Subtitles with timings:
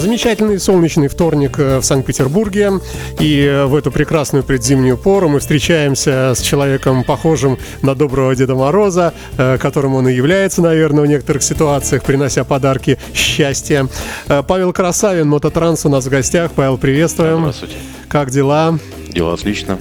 [0.00, 2.80] Замечательный солнечный вторник э, в Санкт-Петербурге.
[3.18, 8.54] И э, в эту прекрасную предзимнюю пору мы встречаемся с человеком, похожим на доброго Деда
[8.54, 13.88] Мороза, э, которым он и является, наверное, в некоторых ситуациях, принося подарки счастья.
[14.26, 16.52] Павел Красавин, Мототранс у нас в гостях.
[16.52, 17.40] Павел, приветствуем.
[17.40, 17.74] Здравствуйте.
[18.08, 18.78] Как дела?
[19.10, 19.78] Дела отлично.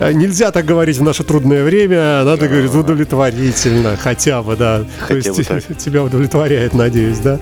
[0.00, 4.84] Нельзя так говорить в наше трудное время, надо а говорить удовлетворительно, хотя бы, да.
[5.00, 7.40] Хотя То есть бы тебя удовлетворяет, надеюсь, да.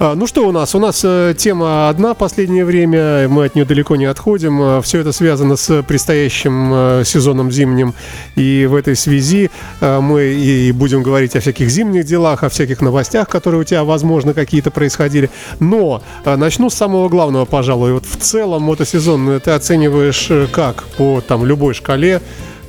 [0.00, 0.74] А, ну что у нас?
[0.74, 4.58] У нас э, тема одна в последнее время, мы от нее далеко не отходим.
[4.60, 7.94] А, Все это связано с предстоящим э, сезоном зимним.
[8.34, 12.80] И в этой связи э, мы и будем говорить о всяких зимних делах, о всяких
[12.80, 15.30] новостях, которые у тебя, возможно, какие-то происходили.
[15.60, 17.92] Но начну с самого главного, пожалуй.
[17.92, 22.20] Вот в целом мотосезон ты оцениваешь как по там любой шкале?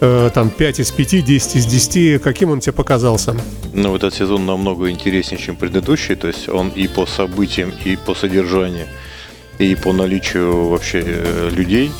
[0.01, 3.35] Э, там 5 из 5, 10 из 10, каким он тебе показался?
[3.73, 8.15] Ну, этот сезон намного интереснее, чем предыдущий, то есть он и по событиям, и по
[8.15, 8.87] содержанию,
[9.59, 11.91] и по наличию вообще э, людей,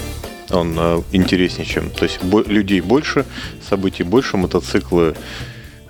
[0.52, 1.90] он э, интереснее, чем...
[1.90, 3.26] То есть бо- людей больше,
[3.68, 5.16] событий больше, мотоциклы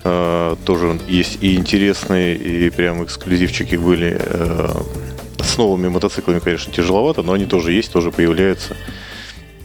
[0.04, 4.16] э, тоже есть и интересные, и прям эксклюзивчики были.
[4.18, 4.70] Э,
[5.38, 8.76] с новыми мотоциклами, конечно, тяжеловато, но они тоже есть, тоже появляются.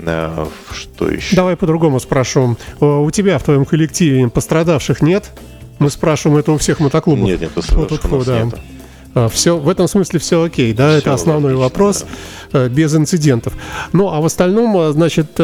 [0.06, 1.36] Э, что еще?
[1.36, 2.58] Давай по-другому спрошу.
[2.80, 5.32] У тебя в твоем коллективе пострадавших нет?
[5.80, 7.26] Мы спрашиваем это у всех мотоклубов.
[7.26, 8.44] Нет, нет, пострадавших у нас да.
[8.44, 8.56] нет.
[9.14, 12.06] А, все, в этом смысле все окей, да, все это основной отлично, вопрос,
[12.54, 12.66] да.
[12.66, 13.54] Э, без инцидентов.
[13.92, 15.38] Ну, а в остальном, э, значит,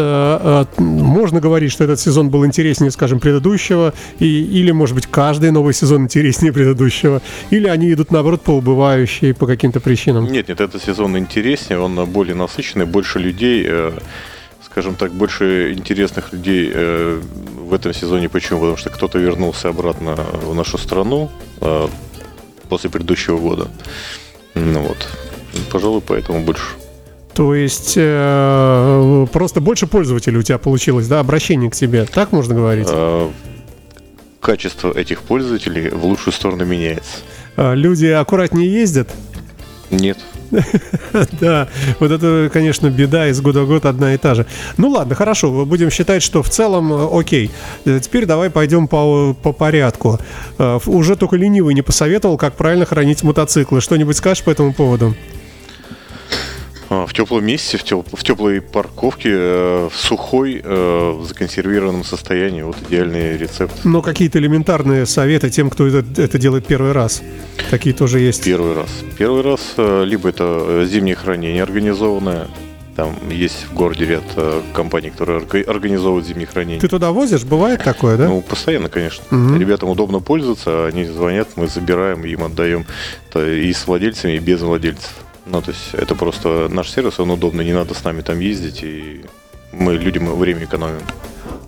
[0.77, 5.73] можно говорить, что этот сезон был интереснее, скажем, предыдущего, и, или, может быть, каждый новый
[5.73, 10.31] сезон интереснее предыдущего, или они идут, наоборот, по убывающей по каким-то причинам?
[10.31, 13.67] Нет, нет, этот сезон интереснее, он более насыщенный, больше людей,
[14.77, 17.19] скажем так, больше интересных людей э,
[17.67, 18.29] в этом сезоне.
[18.29, 18.59] Почему?
[18.59, 21.87] Потому что кто-то вернулся обратно в нашу страну э,
[22.69, 23.69] после предыдущего года.
[24.53, 24.97] Ну вот.
[25.71, 26.61] Пожалуй, поэтому больше.
[27.33, 32.53] То есть э, просто больше пользователей у тебя получилось, да, обращение к тебе, так можно
[32.53, 32.87] говорить?
[32.87, 33.31] Э,
[34.41, 37.17] качество этих пользователей в лучшую сторону меняется.
[37.57, 39.09] Люди аккуратнее ездят?
[39.89, 40.19] Нет.
[41.41, 41.67] Да,
[41.99, 44.45] вот это, конечно, беда из года в год одна и та же.
[44.77, 47.51] Ну ладно, хорошо, будем считать, что в целом э, окей.
[47.85, 50.19] Э, теперь давай пойдем по, по порядку.
[50.57, 53.81] Э, уже только ленивый не посоветовал, как правильно хранить мотоциклы.
[53.81, 55.15] Что-нибудь скажешь по этому поводу?
[56.89, 62.03] А, в теплом месте, в, теп в теплой парковке, э, в сухой, э, в законсервированном
[62.03, 62.61] состоянии.
[62.61, 63.73] Вот идеальный рецепт.
[63.83, 67.21] Но какие-то элементарные советы тем, кто это, это делает первый раз.
[67.69, 68.43] Такие тоже есть.
[68.43, 68.89] Первый раз.
[69.17, 72.47] Первый раз, э, либо это зимнее хранение организованное,
[72.95, 76.79] там есть в городе ряд э, компаний, которые организовывают зимнее хранение.
[76.79, 77.43] Ты туда возишь?
[77.43, 78.27] Бывает такое, да?
[78.27, 79.23] Ну, постоянно, конечно.
[79.29, 79.59] Угу.
[79.59, 82.85] Ребятам удобно пользоваться, они звонят, мы забираем, им отдаем
[83.35, 85.11] и с владельцами, и без владельцев.
[85.49, 88.83] Ну, то есть это просто наш сервис, он удобный, не надо с нами там ездить,
[88.83, 89.25] и
[89.71, 91.01] мы людям время экономим.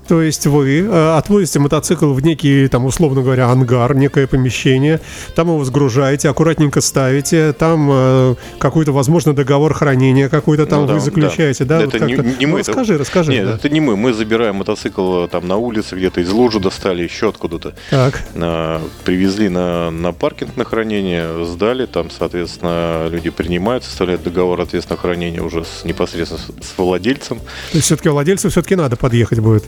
[0.10, 5.02] То есть вы э, отвозите мотоцикл в некий, там, условно говоря, ангар, некое помещение,
[5.36, 10.94] там его сгружаете, аккуратненько ставите, там э, какой-то, возможно, договор хранения какой-то там ну, да,
[10.96, 11.78] вы заключаете, да?
[11.78, 11.84] да?
[11.84, 12.60] Это вот не, не ну, мы.
[12.62, 13.32] Расскажи, это, расскажи.
[13.34, 13.54] Нет, да.
[13.54, 13.96] это не мы.
[13.96, 17.76] Мы забираем мотоцикл э, там на улице, где-то из лужи достали, еще откуда-то.
[17.92, 18.24] Так.
[18.34, 25.00] А, привезли на, на паркинг на хранение, сдали, там, соответственно, люди принимают, составляют договор ответственного
[25.00, 27.38] хранения уже с, непосредственно с, с владельцем.
[27.38, 29.66] То есть все-таки владельцу все-таки надо подъехать будет?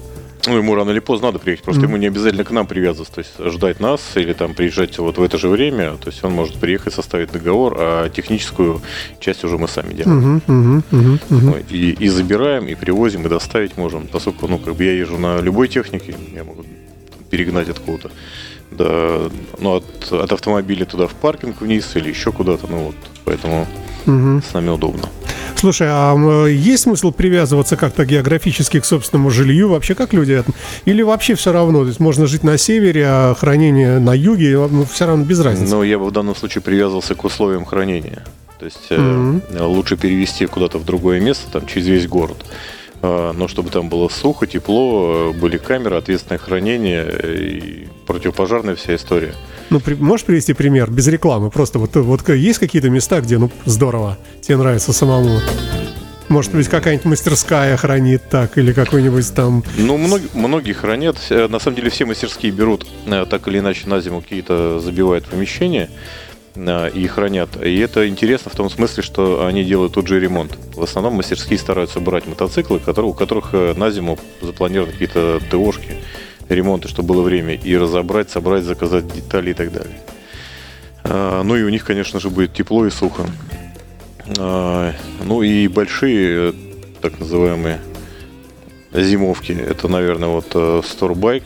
[0.47, 1.87] Ну, ему рано или поздно надо приехать, просто mm-hmm.
[1.87, 5.23] ему не обязательно к нам привязываться, то есть ждать нас или там приезжать вот в
[5.23, 8.81] это же время, то есть он может приехать, составить договор, а техническую
[9.19, 10.41] часть уже мы сами делаем.
[10.47, 10.83] Mm-hmm.
[10.89, 11.19] Mm-hmm.
[11.29, 11.65] Mm-hmm.
[11.69, 15.39] И, и забираем, и привозим, и доставить можем, поскольку, ну, как бы я езжу на
[15.41, 16.65] любой технике, я могу
[17.29, 18.11] перегнать откуда-то,
[18.71, 22.95] да, ну, от, от автомобиля туда в паркинг вниз или еще куда-то, ну, вот,
[23.25, 23.67] поэтому
[24.05, 24.49] mm-hmm.
[24.49, 25.09] с нами удобно.
[25.55, 29.69] Слушай, а есть смысл привязываться как-то географически к собственному жилью?
[29.69, 30.43] Вообще как люди
[30.85, 31.81] Или вообще все равно?
[31.81, 35.75] То есть можно жить на севере, а хранение на юге, ну, все равно без разницы?
[35.75, 38.23] Ну, я бы в данном случае привязывался к условиям хранения.
[38.57, 39.65] То есть mm-hmm.
[39.65, 42.43] лучше перевести куда-то в другое место, там, через весь город.
[43.01, 49.33] А, но чтобы там было сухо, тепло, были камеры, ответственное хранение и противопожарная вся история.
[49.69, 51.49] Ну, при, можешь привести пример без рекламы?
[51.49, 55.39] Просто вот, вот есть какие-то места, где, ну, здорово, тебе нравится самому?
[56.27, 59.63] Может быть, какая-нибудь мастерская хранит так, или какой-нибудь там...
[59.77, 61.17] Ну, многие, многие хранят.
[61.29, 65.25] Э, на самом деле все мастерские берут э, так или иначе на зиму какие-то забивают
[65.25, 67.49] помещения э, и хранят.
[67.63, 70.57] И это интересно в том смысле, что они делают тот же ремонт.
[70.75, 75.95] В основном мастерские стараются брать мотоциклы, которые, у которых на зиму запланированы какие-то ТОшки
[76.49, 79.97] ремонты, чтобы было время, и разобрать, собрать, заказать детали и так далее.
[81.03, 83.25] А, ну и у них, конечно же, будет тепло и сухо.
[84.37, 84.93] А,
[85.23, 86.53] ну и большие,
[87.01, 87.79] так называемые,
[88.93, 89.53] зимовки.
[89.53, 91.43] Это, наверное, вот Storebike.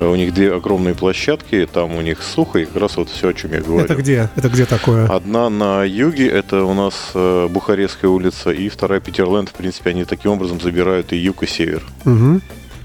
[0.00, 3.34] У них две огромные площадки, там у них сухо, и как раз вот все, о
[3.34, 3.84] чем я говорю.
[3.84, 4.28] Это где?
[4.34, 5.06] Это где такое?
[5.06, 9.50] Одна на юге, это у нас Бухарестская улица, и вторая Питерленд.
[9.50, 11.82] В принципе, они таким образом забирают и юг, и север.
[12.04, 12.40] Угу.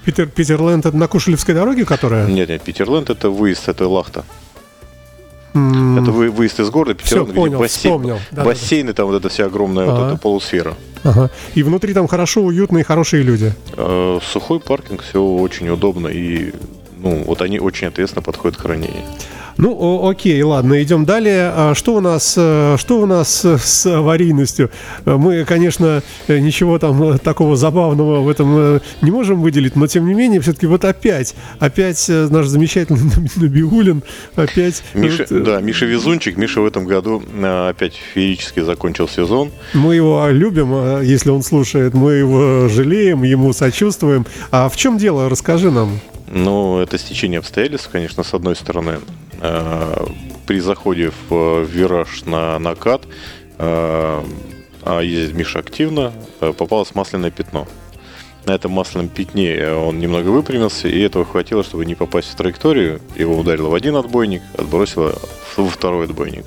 [0.06, 2.28] Питер, Питерленд это на Кушелевской дороге, которая?
[2.28, 4.24] Нет, нет, Питерленд это выезд, это Лахта.
[5.54, 6.02] Mm.
[6.02, 8.20] Это вы, выезд из города, Питерленд, Все, понял, бассейн, вспомнил.
[8.32, 9.94] Да, бассейны, да, там вот эта вся огромная ага.
[9.94, 10.76] вот эта полусфера.
[11.04, 11.32] Ага.
[11.56, 13.54] И внутри там хорошо, уютно и хорошие люди.
[13.76, 16.54] Э, сухой паркинг, все очень удобно и
[17.02, 19.04] ну, вот они очень ответственно подходят к хранению.
[19.60, 21.52] Ну, окей, ладно, идем далее.
[21.54, 24.72] А что у нас, э, что у нас с аварийностью?
[25.04, 30.14] Мы, конечно, ничего там такого забавного в этом э, не можем выделить, но тем не
[30.14, 33.02] менее, все-таки вот опять, опять э, наш замечательный
[33.36, 34.02] Набиулин,
[34.38, 34.82] опять...
[34.94, 39.52] Миша, вот, да, Миша Везунчик, Миша в этом году опять феерически закончил сезон.
[39.74, 44.26] Мы его любим, если он слушает, мы его жалеем, ему сочувствуем.
[44.52, 45.28] А в чем дело?
[45.28, 46.00] Расскажи нам.
[46.32, 49.00] Ну, это стечение обстоятельств, конечно, с одной стороны.
[49.42, 50.06] Э,
[50.46, 53.04] при заходе в вираж на накат,
[53.58, 54.24] э,
[54.84, 57.68] а ездит Миша активно, э, попалось масляное пятно.
[58.46, 63.02] На этом масляном пятне он немного выпрямился, и этого хватило, чтобы не попасть в траекторию.
[63.16, 65.16] Его ударило в один отбойник, отбросило
[65.58, 66.46] во второй отбойник.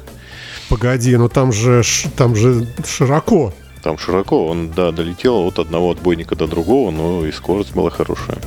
[0.68, 1.82] Погоди, но там же,
[2.16, 3.52] там же широко.
[3.82, 8.38] Там широко, он, да, долетел от одного отбойника до другого, но и скорость была хорошая.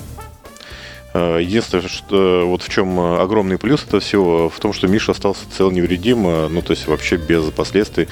[1.16, 5.14] Э, единственное, что вот в чем э, огромный плюс этого всего, в том, что Миша
[5.14, 8.10] остался цел невредим, э, ну, то есть вообще без последствий.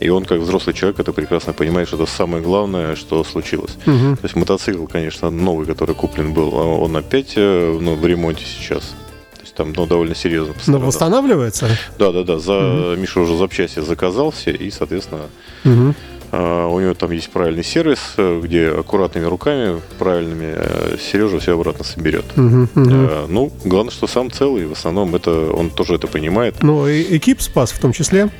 [0.00, 3.76] И он, как взрослый человек, это прекрасно понимает, что это самое главное, что случилось.
[3.86, 4.16] Угу.
[4.16, 8.94] То есть мотоцикл, конечно, новый, который куплен был, а он опять ну, в ремонте сейчас.
[9.34, 10.80] То есть там ну, довольно серьезно пострадал.
[10.80, 11.68] Но восстанавливается?
[11.98, 12.38] Да, да, да.
[12.38, 12.54] За...
[12.54, 13.00] Угу.
[13.00, 15.26] Миша уже запчасти заказал все, и, соответственно,
[15.64, 15.94] угу.
[16.34, 21.54] А, у него там есть правильный сервис, э, где аккуратными руками, правильными, э, Сережа все
[21.54, 22.24] обратно соберет.
[22.38, 22.90] Угу, угу.
[23.28, 26.62] Ну, главное, что сам целый, в основном это он тоже это понимает.
[26.62, 28.30] Ну, и экип спас в том числе.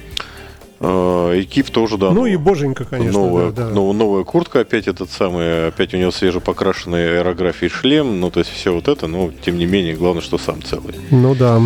[0.81, 2.11] Экип тоже, да.
[2.11, 3.21] Ну и боженька, конечно.
[3.21, 3.75] Новая, да, да.
[3.75, 8.73] новая куртка опять этот самый, опять у него свежепокрашенный аэрографий шлем, ну то есть все
[8.75, 10.95] вот это, но тем не менее, главное, что сам целый.
[11.11, 11.61] Ну да.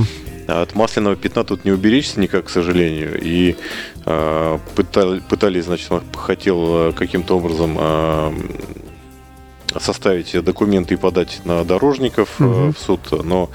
[0.47, 3.19] От масляного пятна тут не уберечься никак, к сожалению.
[3.21, 3.57] И
[4.05, 8.33] э, пытали, пытались, значит, хотел э, каким-то образом э,
[9.79, 12.49] составить документы и подать на дорожников угу.
[12.49, 13.51] э, в суд, но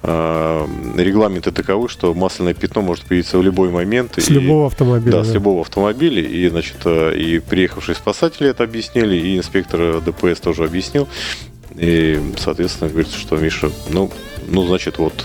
[0.00, 4.12] регламенты таковы, что масляное пятно может появиться в любой момент.
[4.16, 5.10] С и, любого автомобиля.
[5.10, 6.22] Да, да, с любого автомобиля.
[6.22, 11.08] И, значит, и приехавшие спасатели это объяснили, и инспектор ДПС тоже объяснил.
[11.74, 14.10] И, соответственно, говорится, что Миша, ну,
[14.46, 15.24] ну, значит, вот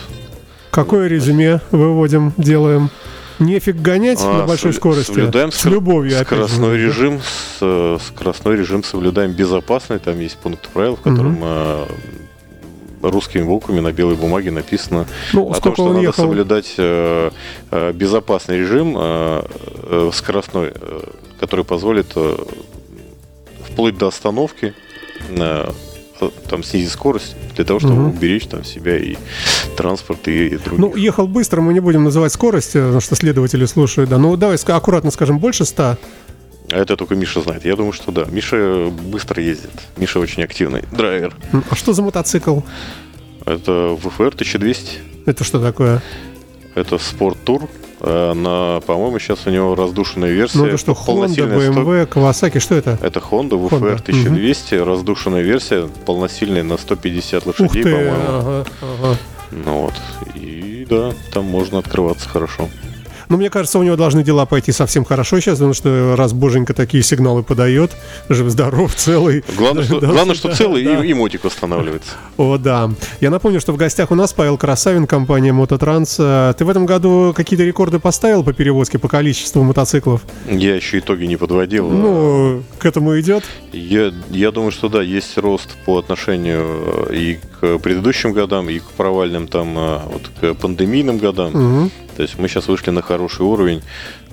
[0.73, 2.89] Какое резюме выводим, делаем?
[3.37, 5.11] Нефиг гонять а, на большой скорости.
[5.11, 6.17] Соблюдаем с любовью.
[6.19, 9.99] Скоростной опять режим, с, скоростной режим соблюдаем безопасный.
[9.99, 11.87] Там есть пункт правил, в котором угу.
[13.03, 16.23] русскими буквами на белой бумаге написано ну, о том, что надо ехал?
[16.23, 17.29] соблюдать э,
[17.69, 20.73] э, безопасный режим э, скоростной,
[21.39, 22.15] который позволит
[23.69, 24.73] вплоть до остановки
[26.29, 28.15] там снизить скорость для того, чтобы угу.
[28.15, 29.15] уберечь там себя и
[29.77, 30.79] транспорт и, и других.
[30.79, 34.17] Ну, ехал быстро, мы не будем называть скорость, потому что следователи слушают, да.
[34.17, 35.97] Ну, давай аккуратно скажем, больше 100.
[36.71, 37.65] А это только Миша знает.
[37.65, 38.25] Я думаю, что да.
[38.25, 39.71] Миша быстро ездит.
[39.97, 41.35] Миша очень активный драйвер.
[41.69, 42.61] А что за мотоцикл?
[43.45, 44.99] Это ВФР 1200.
[45.25, 46.01] Это что такое?
[46.75, 47.69] Это спорт-тур.
[48.05, 50.57] Э, на, по-моему, сейчас у него раздушенная версия.
[50.57, 52.99] Ну, это что, Honda, BMW, Kawasaki, что это?
[53.01, 54.85] Это Honda VFR 1200, угу.
[54.85, 58.11] раздушенная версия, полносильная на 150 лошадей, по-моему.
[58.27, 59.17] Ага, ага.
[59.51, 59.93] Ну вот,
[60.35, 62.67] и да, там можно открываться хорошо.
[63.33, 66.75] Но мне кажется, у него должны дела пойти совсем хорошо сейчас, потому что раз боженька
[66.75, 67.89] такие сигналы подает,
[68.29, 69.43] жив-здоров, целый.
[69.57, 71.03] Главное, что, главное, что целый да.
[71.03, 72.11] и, и мотик восстанавливается.
[72.37, 72.91] О, да.
[73.21, 76.17] Я напомню, что в гостях у нас Павел Красавин, компания Мототранс.
[76.19, 80.21] А, ты в этом году какие-то рекорды поставил по перевозке, по количеству мотоциклов?
[80.47, 81.89] Я еще итоги не подводил.
[81.89, 83.45] Ну, к этому идет?
[83.71, 88.77] Я, я думаю, что да, есть рост по отношению э, и к предыдущим годам, и
[88.77, 91.55] к провальным там, э, вот к пандемийным годам.
[91.55, 91.91] Угу.
[92.15, 93.81] То есть мы сейчас вышли на хороший уровень.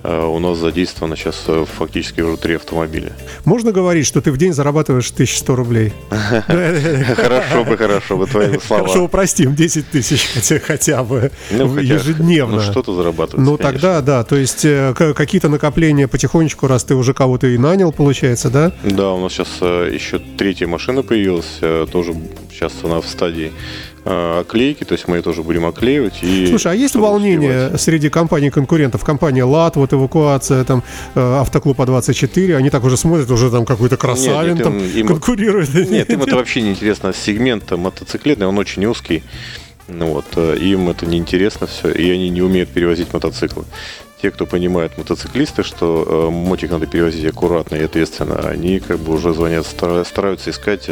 [0.02, 3.12] Э, у нас задействовано сейчас э, фактически уже три автомобиля.
[3.44, 5.92] Можно говорить, что ты в день зарабатываешь 1100 рублей?
[6.10, 8.84] Хорошо бы, хорошо бы, твои слова.
[8.84, 10.28] Хорошо, упростим, 10 тысяч
[10.66, 12.56] хотя бы ну, ежедневно.
[12.56, 13.44] Ну, что-то зарабатывать.
[13.44, 17.92] Ну, тогда, да, то есть э, какие-то накопления потихонечку, раз ты уже кого-то и нанял,
[17.92, 18.72] получается, да?
[18.84, 21.60] Да, у нас сейчас еще третья машина появилась,
[21.90, 22.14] тоже
[22.50, 26.22] сейчас она в стадии э, оклейки, то есть мы тоже будем оклеивать.
[26.22, 27.80] И Слушай, а есть волнение успевать.
[27.80, 29.04] среди компаний-конкурентов?
[29.04, 30.82] Компания ЛАТ, вот эвакуация, там,
[31.14, 34.84] э, Автоклуб А24, они так уже смотрят, уже там какой-то красавин нет, нет, там им,
[34.84, 35.74] им, конкурирует.
[35.90, 37.12] Нет, им это вообще не интересно.
[37.12, 39.22] Сегмент мотоциклетный, он очень узкий.
[39.88, 43.64] Ну вот, э, им это неинтересно все, и они не умеют перевозить мотоциклы.
[44.22, 49.14] Те, кто понимает мотоциклисты, что э, мотик надо перевозить аккуратно и ответственно, они как бы
[49.14, 50.88] уже звонят, стараются искать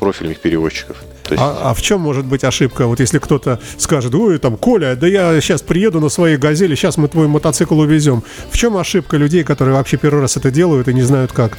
[0.00, 0.96] профильных перевозчиков.
[1.28, 1.40] есть...
[1.40, 2.86] а, а в чем может быть ошибка?
[2.86, 6.96] Вот если кто-то скажет, ой, там, Коля, да я сейчас приеду на своей газели, сейчас
[6.96, 8.24] мы твой мотоцикл увезем.
[8.50, 11.56] В чем ошибка людей, которые вообще первый раз это делают и не знают как?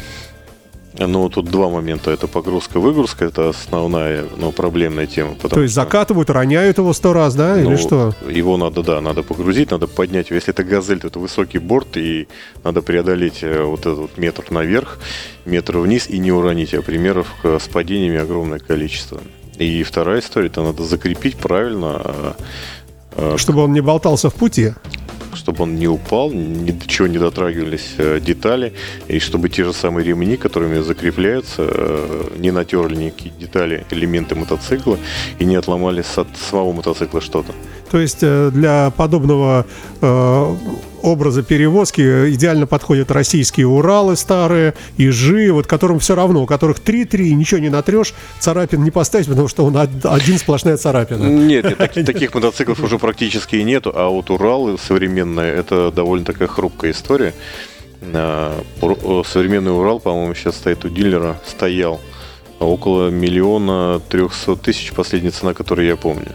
[0.97, 2.11] Ну, тут два момента.
[2.11, 5.35] Это погрузка-выгрузка, это основная, но проблемная тема.
[5.35, 8.13] То есть закатывают, роняют его сто раз, да, ну, или что?
[8.29, 10.31] Его надо, да, надо погрузить, надо поднять.
[10.31, 12.27] Если это газель, то это высокий борт, и
[12.63, 14.99] надо преодолеть э, вот этот вот метр наверх,
[15.45, 16.73] метр вниз и не уронить.
[16.73, 19.21] А примеров с падениями огромное количество.
[19.57, 22.01] И вторая история, это надо закрепить правильно.
[22.03, 22.35] А,
[23.15, 24.73] а, Чтобы он не болтался в пути?
[25.33, 28.73] Чтобы он не упал, ни до чего не дотрагивались э, детали,
[29.07, 34.97] и чтобы те же самые ремни, которыми закрепляются, э, не натерли никакие детали, элементы мотоцикла
[35.39, 37.53] и не отломали от самого мотоцикла что-то.
[37.89, 39.65] То есть э, для подобного
[41.01, 42.01] образа перевозки
[42.33, 47.69] идеально подходят российские Уралы старые, Ижи, вот которым все равно, у которых 3-3, ничего не
[47.69, 51.23] натрешь, царапин не поставить, потому что он один сплошная царапина.
[51.23, 56.25] Нет, нет таких, таких мотоциклов уже практически и нету, а вот Уралы современные, это довольно
[56.25, 57.33] такая хрупкая история.
[58.01, 58.61] А,
[59.25, 61.99] современный Урал, по-моему, сейчас стоит у дилера, стоял
[62.59, 66.31] около миллиона трехсот тысяч, последняя цена, которую я помню.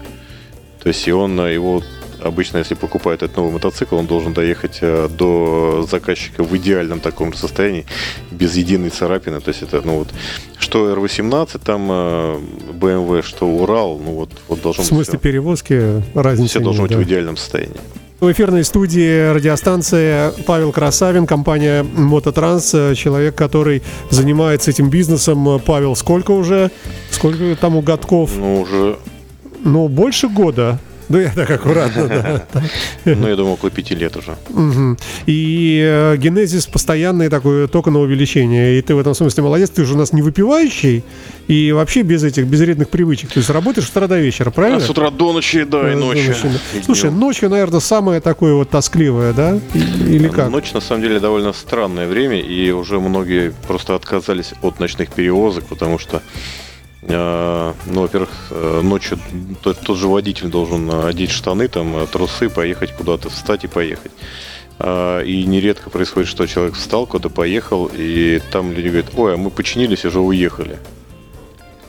[0.81, 1.81] То есть и он его
[2.21, 7.33] обычно, если покупает этот новый мотоцикл, он должен доехать э, до заказчика в идеальном таком
[7.33, 7.85] состоянии,
[8.31, 9.39] без единой царапины.
[9.39, 10.09] То есть это, ну вот,
[10.57, 14.91] что R18, там BMW, э, что Урал, ну вот, вот должен быть.
[14.91, 15.17] В смысле все.
[15.17, 16.97] перевозки разницы Все должно быть да.
[16.97, 17.77] в идеальном состоянии.
[18.19, 25.61] В эфирной студии радиостанции Павел Красавин, компания Мототранс, э, человек, который занимается этим бизнесом.
[25.63, 26.71] Павел, сколько уже?
[27.11, 28.31] Сколько тому годков?
[28.35, 28.97] Ну, уже
[29.63, 30.79] ну, больше года.
[31.09, 32.45] Ну, я так аккуратно, да.
[33.05, 34.35] Ну, я думаю, около пяти лет уже.
[35.25, 38.77] И э, генезис постоянный такой, только на увеличение.
[38.77, 41.03] И ты в этом смысле молодец, ты же у нас не выпивающий,
[41.47, 43.31] и вообще без этих, без вредных привычек.
[43.31, 44.79] То есть работаешь с утра до вечера, правильно?
[44.81, 46.35] с утра до ночи, да, и ночью.
[46.83, 49.59] Слушай, ночью, наверное, самое такое вот тоскливое, да?
[49.73, 50.49] Или как?
[50.49, 55.65] Ночь, на самом деле, довольно странное время, и уже многие просто отказались от ночных перевозок,
[55.65, 56.21] потому что а,
[57.09, 59.17] ну, во-первых, э, ночью
[59.61, 64.11] тот, тот же водитель должен одеть штаны, там, э, трусы, поехать куда-то, встать и поехать.
[64.79, 69.37] А, и нередко происходит, что человек встал, куда-то поехал, и там люди говорят, ой, а
[69.37, 70.77] мы починились, уже уехали.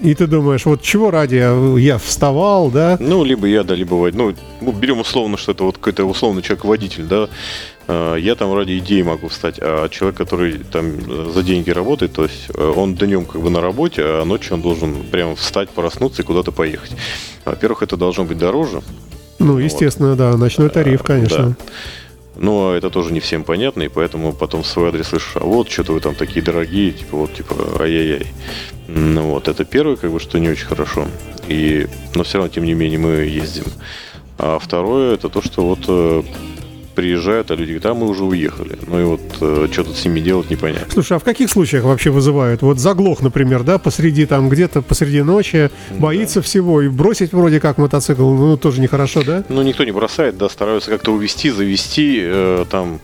[0.01, 2.97] И ты думаешь, вот чего ради я вставал, да?
[3.01, 7.05] Ну, либо я, да, либо ну, ну берем условно, что это вот какой-то условный человек-водитель,
[7.05, 11.71] да, Э, я там ради идеи могу встать, а человек, который там э, за деньги
[11.71, 15.35] работает, то есть э, он днем как бы на работе, а ночью он должен прямо
[15.37, 16.92] встать, проснуться и куда-то поехать.
[17.47, 18.83] Во-первых, это должно быть дороже.
[19.38, 20.18] Ну, естественно, вот.
[20.18, 21.50] да, ночной тариф, конечно.
[21.50, 21.57] Да.
[22.37, 25.71] Но это тоже не всем понятно, и поэтому потом в свой адрес слышишь, а вот,
[25.71, 28.26] что-то вы там такие дорогие, типа, вот, типа, ай-яй-яй.
[28.87, 31.07] Ну вот, это первое, как бы, что не очень хорошо.
[31.49, 33.64] И, но все равно, тем не менее, мы ездим.
[34.37, 36.25] А второе, это то, что вот
[36.99, 38.76] приезжают, а люди говорят, а мы уже уехали.
[38.88, 40.90] Ну и вот э, что тут с ними делать, непонятно.
[40.93, 42.62] Слушай, а в каких случаях вообще вызывают?
[42.62, 46.43] Вот заглох, например, да, посреди там, где-то посреди ночи, боится да.
[46.43, 49.45] всего, и бросить вроде как мотоцикл, ну тоже нехорошо, да?
[49.49, 52.99] Ну никто не бросает, да, стараются как-то увести, завести, э, там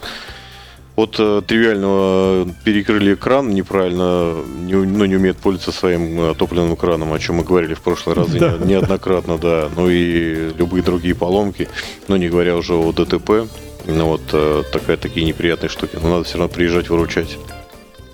[0.96, 7.12] от э, тривиального перекрыли кран неправильно, не, ну, не умеет пользоваться своим э, топливным краном,
[7.12, 8.58] о чем мы говорили в прошлый раз да.
[8.58, 9.68] неоднократно, да.
[9.74, 11.68] Ну и любые другие поломки,
[12.08, 13.48] ну не говоря уже о ДТП,
[13.86, 15.98] ну вот э, такая, такие неприятные штуки.
[16.00, 17.38] Но надо все равно приезжать выручать.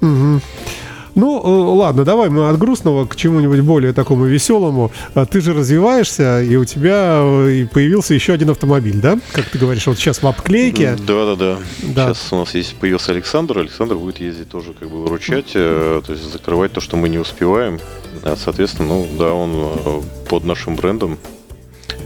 [0.01, 0.41] Угу.
[1.17, 4.93] Ну, э, ладно, давай мы от грустного к чему-нибудь более такому веселому.
[5.15, 9.19] А ты же развиваешься, и у тебя э, появился еще один автомобиль, да?
[9.33, 10.97] Как ты говоришь, вот сейчас в обклейке.
[11.07, 11.59] Да, да, да.
[11.83, 12.15] да.
[12.15, 13.59] Сейчас у нас есть появился Александр.
[13.59, 17.81] Александр будет ездить тоже как бы выручать, то есть закрывать то, что мы не успеваем.
[18.23, 21.19] А, соответственно, ну да, он под нашим брендом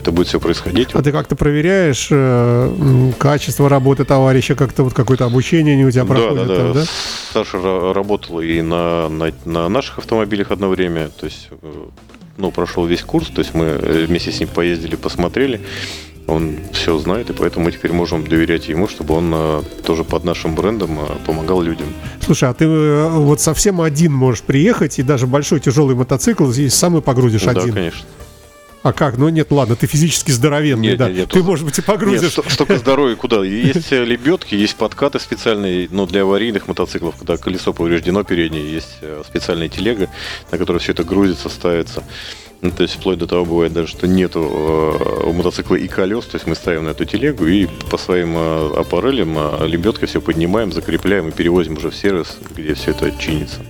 [0.04, 0.90] это будет все происходить.
[0.92, 6.04] А ты как-то проверяешь э, качество работы товарища, как-то вот какое-то обучение не у тебя
[6.04, 6.46] проходит?
[6.46, 6.84] Да, да, там, да.
[7.32, 11.84] Саша работал и на, на, на наших автомобилях одно время, то есть э,
[12.37, 15.62] ну, прошел весь курс, то есть мы э, вместе с ним поездили, посмотрели.
[16.26, 20.25] Он все знает, и поэтому мы теперь можем доверять ему, чтобы он а, тоже под
[20.25, 21.87] нашим брендом а, помогал людям.
[22.23, 26.73] Слушай, а ты а, вот совсем один можешь приехать, и даже большой тяжелый мотоцикл здесь
[26.73, 27.66] сам и погрузишь да, один?
[27.66, 28.06] Да, конечно.
[28.85, 29.17] А как?
[29.17, 31.09] Ну нет, ладно, ты физически здоровенный, Нет, да.
[31.09, 31.29] нет, нет.
[31.31, 32.37] ты, может быть, и погрузишь.
[32.37, 33.43] Нет, столько здоровья куда?
[33.43, 38.99] Есть э, лебедки, есть подкаты специальные, но для аварийных мотоциклов, когда колесо повреждено переднее, есть
[39.00, 40.11] э, специальная телега,
[40.53, 42.05] на которой все это грузится, ставится.
[42.61, 46.26] Ну, то есть вплоть до того бывает даже, что нету э, у мотоцикла и колес,
[46.26, 50.21] то есть мы ставим на эту телегу и по своим э, аппарелям э, лебедкой все
[50.21, 53.61] поднимаем, закрепляем и перевозим уже в сервис, где все это чинится.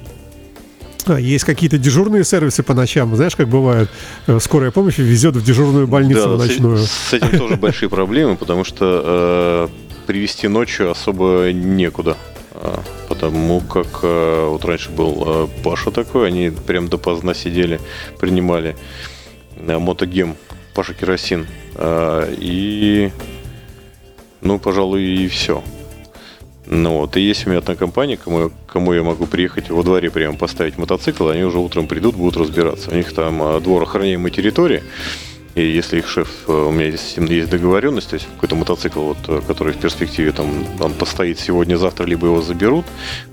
[1.07, 3.89] А, есть какие-то дежурные сервисы по ночам, знаешь, как бывает,
[4.27, 6.79] э, скорая помощь везет в дежурную больницу Да, с- ночную.
[6.79, 9.69] С, этим тоже большие проблемы, потому что э,
[10.07, 12.17] привезти ночью особо некуда.
[12.53, 17.81] А, Потому как э, вот раньше был э, Паша такой, они прям допоздна сидели,
[18.19, 18.77] принимали
[19.57, 20.37] э, мотогем
[20.75, 21.47] Паша Керосин.
[21.75, 23.11] А, И,
[24.41, 25.63] ну, пожалуй, и все.
[26.67, 30.11] Ну вот, и есть у меня одна компания, кому, кому я могу приехать во дворе
[30.11, 32.91] прямо поставить мотоцикл, они уже утром придут, будут разбираться.
[32.91, 34.83] У них там а, двор охраняемой территории,
[35.55, 38.57] и если их шеф, э, у меня есть, с ним есть договоренность, то есть какой-то
[38.57, 40.49] мотоцикл, вот, э, который в перспективе там
[40.81, 42.85] он постоит сегодня-завтра, либо его заберут,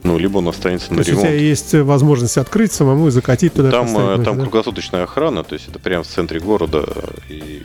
[0.04, 1.42] ну, либо он останется То на есть у тебя ремонт.
[1.42, 3.72] есть э, возможность открыть самому и закатить туда.
[3.72, 4.44] Там, э, там да?
[4.44, 6.86] круглосуточная охрана, то есть это прямо в центре города,
[7.28, 7.64] и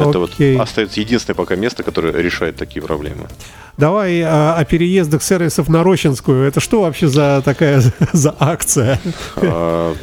[0.00, 0.58] это вот Окей.
[0.58, 3.28] остается единственное пока место, которое решает такие проблемы.
[3.76, 6.46] Давай а, о переездах сервисов на Рощинскую.
[6.46, 9.00] Это что вообще за такая за акция?
[9.36, 9.94] А,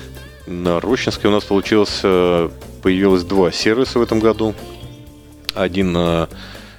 [0.47, 2.49] На Рощинской у нас получилось, э,
[2.83, 4.53] появилось два сервиса в этом году.
[5.55, 6.27] Один, э,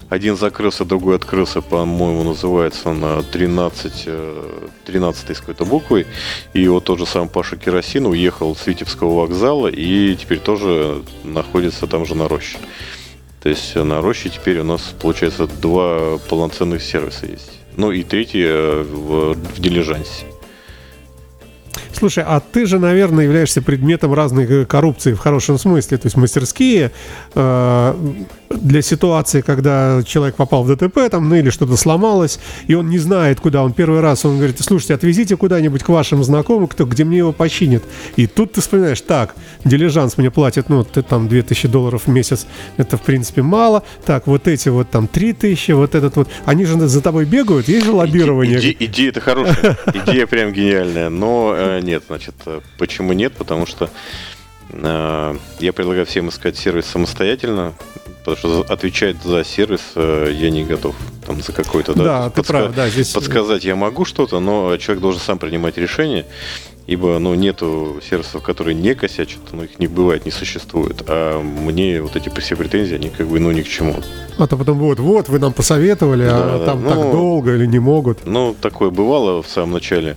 [0.09, 6.07] один закрылся, другой открылся, по-моему, называется он э, 13, э, 13 с какой-то буквой.
[6.55, 11.87] И вот тот же сам Паша Керосин уехал с Витебского вокзала и теперь тоже находится
[11.89, 12.59] там же на Роще.
[13.47, 17.61] То есть э, на Роще теперь у нас, получается, два полноценных сервиса есть.
[17.77, 20.27] Ну и третий э, в, в Дилижансе.
[21.93, 25.97] Слушай, а ты же, наверное, являешься предметом разной э, коррупции в хорошем смысле.
[25.97, 26.91] То есть мастерские
[27.37, 27.95] э,
[28.51, 32.99] для ситуации, когда человек попал в ДТП там, ну или что-то сломалось, и он не
[32.99, 33.63] знает, куда.
[33.63, 37.33] Он первый раз, он говорит, слушайте, отвезите куда-нибудь к вашим знакомым, кто, где мне его
[37.33, 37.83] починят.
[38.17, 42.47] И тут ты вспоминаешь, так, дилижанс мне платит, ну, ты там 2000 долларов в месяц,
[42.77, 43.83] это, в принципе, мало.
[44.05, 46.29] Так, вот эти вот там 3000, вот этот вот.
[46.45, 48.59] Они же за тобой бегают, есть же лоббирование.
[48.59, 53.33] Иде- идея это хорошая, идея прям гениальная, но э, нет, значит, э, почему нет?
[53.35, 53.91] Потому что
[54.71, 57.75] э, я предлагаю всем искать сервис самостоятельно,
[58.27, 62.41] потому что отвечать за сервис э, я не готов, там за какой-то, да, Да, ты
[62.41, 63.13] подска- прав, да, здесь...
[63.13, 66.27] подсказать я могу что-то, но человек должен сам принимать решение,
[66.89, 72.03] ибо, ну, нету сервисов, которые не косячат, ну, их не бывает, не существует, а мне
[72.03, 73.95] вот эти все претензии, они как бы, ну, ни к чему.
[74.39, 77.55] А то потом вот, вот, вы нам посоветовали, а Да, да, там ну- так долго
[77.55, 78.27] или не могут.
[78.27, 80.17] Ну, такое бывало в самом начале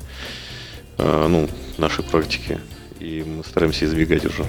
[0.98, 2.60] э, ну, нашей практики.
[3.00, 4.44] И мы стараемся избегать уже.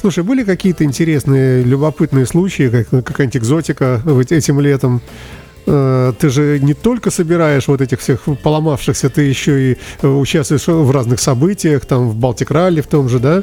[0.00, 5.00] Слушай, были какие-то интересные, любопытные случаи, как, какая-нибудь экзотика этим летом?
[5.66, 10.66] Э, Ты же не только собираешь вот этих всех поломавшихся, ты еще и э, участвуешь
[10.66, 13.42] в разных событиях, там в Балтик Ралли в том же, да?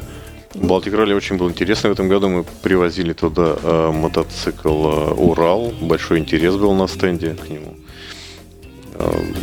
[0.54, 2.28] Балтик Ралли очень был интересно в этом году.
[2.28, 5.72] Мы привозили туда э, мотоцикл э, Урал.
[5.80, 7.74] Большой интерес был на стенде к нему.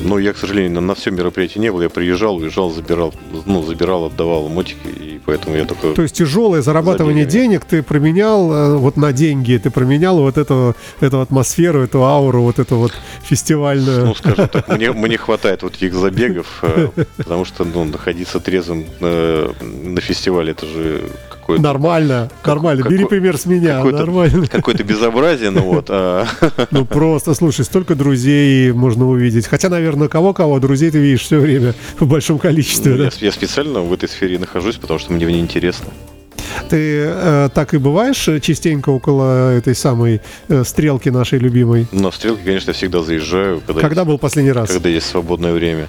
[0.03, 1.81] Но я, к сожалению, на, на все мероприятие не был.
[1.81, 3.13] Я приезжал, уезжал, забирал,
[3.45, 5.93] ну, забирал, отдавал мотики, и поэтому я только...
[5.93, 7.47] То есть тяжелое зарабатывание Забегали.
[7.47, 12.43] денег ты променял э, вот на деньги, ты променял вот эту, эту атмосферу, эту ауру,
[12.43, 14.05] вот эту вот фестивальную.
[14.05, 16.87] Ну, скажем так, мне, мне хватает вот этих забегов, э,
[17.17, 19.51] потому что ну, находиться трезвым э,
[19.83, 21.09] на фестивале, это же
[21.57, 22.83] какое-то Нормально, нормально.
[22.83, 24.47] какой- Бери пример с меня, какой-то- нормально.
[24.47, 25.85] какое-то безобразие, ну вот.
[25.89, 26.25] а,
[26.71, 29.47] Ну просто, слушай, столько друзей можно увидеть.
[29.47, 33.09] Хотя, наверное, кого-кого, друзей ты видишь все время в большом количестве.
[33.19, 35.87] я, специально в этой сфере нахожусь, потому что мне в ней интересно.
[36.69, 41.87] Ты э, так и бываешь э, частенько около этой самой э, стрелки нашей любимой?
[41.91, 44.69] На стрелки, конечно, всегда заезжаю, когда, Когда есть, был последний раз?
[44.69, 45.87] когда есть свободное время.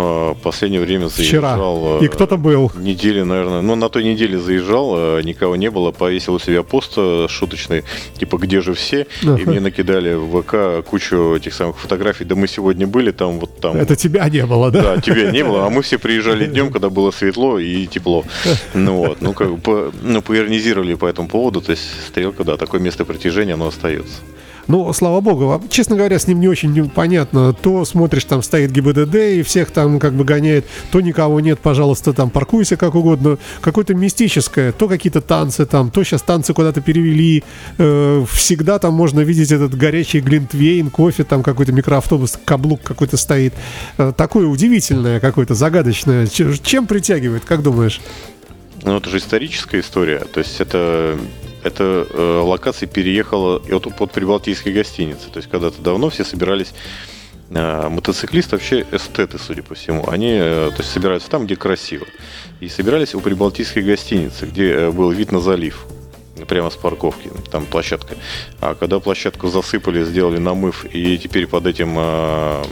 [0.00, 1.50] А, Последнее время Вчера.
[1.50, 2.00] заезжал.
[2.00, 2.72] И э, кто-то был.
[2.76, 3.60] Недели, наверное.
[3.60, 7.84] Ну, на той неделе заезжал, э, никого не было, повесил у себя пост э, шуточный,
[8.18, 9.06] типа, где же все?
[9.22, 9.42] И Ага.
[9.50, 12.24] мне накидали в ВК кучу этих самых фотографий.
[12.24, 13.76] Да мы сегодня были там, вот там.
[13.76, 14.82] Это тебя не было, да?
[14.82, 18.24] Да, тебя не было, а мы все приезжали днем, когда было светло и тепло.
[18.74, 22.80] Ну вот, ну как бы ну, поиронизировали по этому поводу, то есть стрелка, да, такое
[22.80, 24.20] место притяжения, оно остается.
[24.70, 25.50] Ну, слава богу.
[25.50, 27.52] А, Честно говоря, с ним не очень понятно.
[27.52, 32.12] То смотришь, там стоит ГИБДД и всех там как бы гоняет, то никого нет, пожалуйста,
[32.12, 33.38] там паркуйся как угодно.
[33.62, 37.42] Какое-то мистическое, то какие-то танцы там, то сейчас танцы куда-то перевели.
[37.78, 43.54] Э, всегда там можно видеть этот горячий глинтвейн, кофе, там какой-то микроавтобус, каблук какой-то стоит.
[43.98, 46.28] Э, такое удивительное какое-то, загадочное.
[46.28, 48.00] Чем притягивает, как думаешь?
[48.84, 50.20] Ну, это же историческая история.
[50.20, 51.18] То есть это
[51.62, 55.30] эта э, локация переехала от, под прибалтийской гостиницы.
[55.30, 56.72] То есть когда-то давно все собирались
[57.50, 60.08] э, мотоциклисты вообще эстеты, судя по всему.
[60.08, 62.06] Они э, то есть, собираются там, где красиво.
[62.60, 65.86] И собирались у прибалтийской гостиницы, где э, был вид на залив.
[66.48, 68.16] Прямо с парковки, там площадка.
[68.60, 72.64] А когда площадку засыпали, сделали намыв, и теперь под этим э,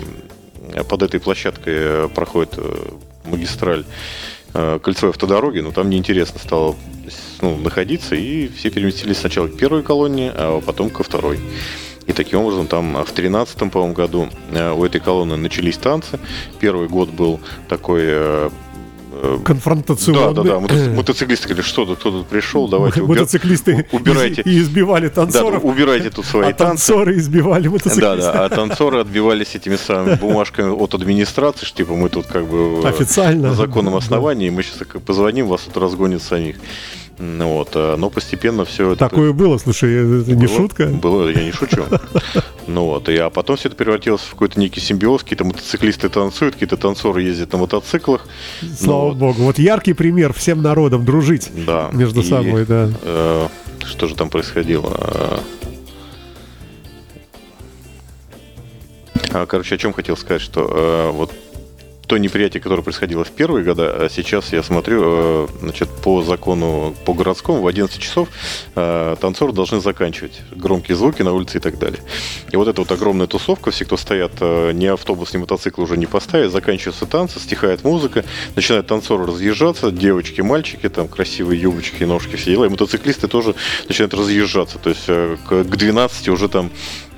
[0.89, 2.91] под этой площадкой э, проходит э,
[3.27, 3.85] магистраль
[4.55, 6.75] Э, кольцевой автодороги, но там неинтересно стало
[7.43, 11.39] ну, находиться, и все переместились сначала к первой колонне, а потом ко второй.
[12.07, 16.19] И таким образом там в 13 по-моему, году э, у этой колонны начались танцы.
[16.59, 18.51] Первый год был такой э,
[19.21, 20.35] Э, конфронтационный.
[20.35, 20.91] Да, да, да.
[20.95, 24.43] мотоциклисты говорили, что тут, кто тут пришел, давайте Мотоциклисты убирайте.
[24.43, 25.63] И избивали танцоров.
[25.63, 26.89] Да, убирайте тут свои а танцы.
[26.89, 28.19] танцоры избивали мотоциклистов.
[28.21, 32.47] Да, да, а танцоры отбивались этими самыми бумажками от администрации, что типа мы тут как
[32.47, 36.57] бы официально на законном основании, мы сейчас позвоним, вас тут разгонят самих.
[37.19, 39.09] Ну вот, а, но постепенно все это...
[39.09, 40.87] Такое было, слушай, это не было, шутка?
[40.87, 41.85] Было, я не шучу.
[42.69, 46.53] Ну вот, и, а потом все это превратилось в какой-то некий симбиоз, какие-то мотоциклисты танцуют,
[46.55, 48.27] какие-то танцоры ездят на мотоциклах.
[48.79, 52.91] Слава ну, богу, вот яркий пример всем народам дружить да, между и, собой, да.
[53.03, 53.49] Э,
[53.87, 55.43] что же там происходило?
[59.31, 61.33] А, короче, о чем хотел сказать, что э, вот
[62.09, 66.95] то неприятие, которое происходило в первые годы, а сейчас я смотрю, э, значит, по закону,
[67.05, 68.29] по городскому, в 11 часов
[68.75, 72.01] э, танцоры должны заканчивать громкие звуки на улице и так далее.
[72.51, 75.99] И вот эта вот огромная тусовка, все, кто стоят, э, ни автобус, ни мотоцикл уже
[75.99, 78.25] не поставят, заканчиваются танцы, стихает музыка,
[78.57, 83.55] начинают танцоры разъезжаться, девочки, мальчики, там красивые юбочки, ножки, все дела, и мотоциклисты тоже
[83.87, 86.71] начинают разъезжаться, то есть к 12 уже там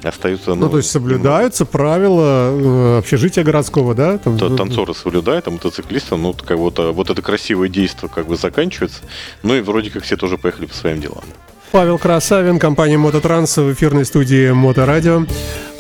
[0.02, 0.50] остаются...
[0.50, 1.72] Ну, ну то есть соблюдаются немного...
[1.72, 4.18] правила э, общежития городского, да?
[4.18, 4.38] Там...
[4.38, 9.02] Танцоры соблюдают, а мотоциклисты, ну, как вот, вот это красивое действие как бы заканчивается.
[9.42, 11.24] Ну и вроде как все тоже поехали по своим делам.
[11.72, 15.24] Павел Красавин, компания Мототранс в эфирной студии Моторадио.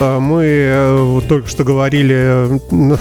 [0.00, 2.58] А, мы э, только что говорили,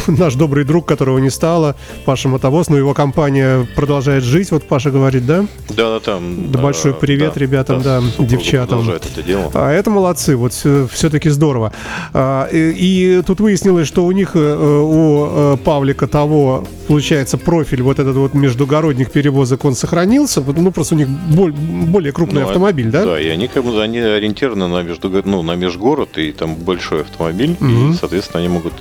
[0.07, 4.91] наш добрый друг, которого не стало, Паша Мотовоз, но его компания продолжает жить, вот Паша
[4.91, 5.45] говорит, да?
[5.69, 6.51] Да, да, там.
[6.51, 8.89] Да, большой привет да, ребятам, да, да девчатам.
[8.89, 9.49] это дело.
[9.53, 11.71] А это молодцы, вот все-таки здорово.
[12.13, 17.81] А, и, и тут выяснилось, что у них, э, у э, Павлика того, получается, профиль
[17.81, 22.78] вот этот вот междугородних перевозок, он сохранился, ну просто у них более крупный ну, автомобиль,
[22.83, 23.05] да?
[23.05, 27.01] Да, и они как бы они ориентированы на, между, ну, на межгород, и там большой
[27.01, 27.91] автомобиль, угу.
[27.91, 28.73] и, соответственно, они могут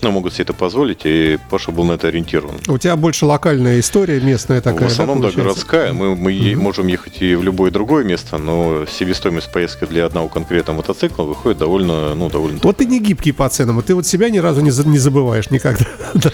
[0.00, 2.56] ну, могут себе это позволить, и Паша был на это ориентирован.
[2.68, 5.92] У тебя больше локальная история, местная такая, В основном, да, да городская.
[5.92, 10.28] Мы, мы mm можем ехать и в любое другое место, но себестоимость поездки для одного
[10.28, 12.60] конкретного мотоцикла выходит довольно, ну, довольно...
[12.62, 15.86] Вот ты не гибкий по ценам, ты вот себя ни разу не, не забываешь никогда.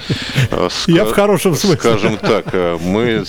[0.50, 1.78] А, Я в хорошем смысле.
[1.78, 3.24] Скажем так, э, мы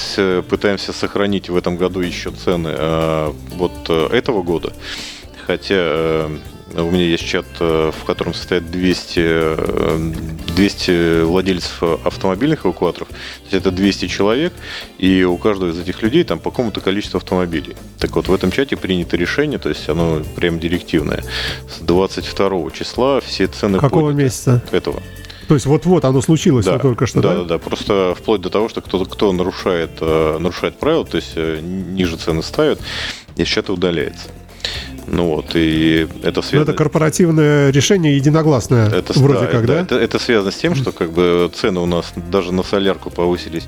[0.50, 4.74] пытаемся сохранить в этом году еще цены э, вот э, этого года,
[5.48, 6.28] хотя
[6.74, 13.08] у меня есть чат, э, в котором состоят 200, 200 э, владельцев автомобильных эвакуаторов.
[13.10, 14.54] То есть это 200 человек,
[14.98, 17.76] и у каждого из этих людей там по какому-то количеству автомобилей.
[18.00, 21.24] Так вот, в этом чате принято решение, то есть оно прям директивное.
[21.70, 23.80] С 22 числа все цены...
[23.80, 24.64] Какого месяца?
[24.72, 25.02] Этого.
[25.48, 27.36] То есть вот-вот оно случилось да, только что, да?
[27.36, 31.36] Да, да, Просто вплоть до того, что кто-то, кто нарушает, э, нарушает правила, то есть
[31.36, 32.80] ниже цены ставят,
[33.36, 34.30] из чата удаляется.
[35.08, 36.72] Ну вот, и это связано...
[36.72, 39.82] это корпоративное решение единогласное, это, вроде да, как, да?
[39.82, 43.68] Это, это связано с тем, что как бы цены у нас даже на солярку повысились,